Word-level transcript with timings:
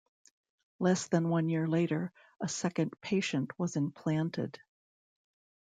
Less 0.79 1.07
than 1.09 1.29
one 1.29 1.47
year 1.47 1.67
later, 1.67 2.11
a 2.39 2.47
second 2.47 2.91
patient 3.01 3.51
was 3.59 3.75
implanted. 3.75 4.59